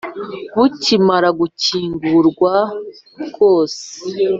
[0.57, 2.55] bukimara gukingurwa
[3.29, 3.81] bwose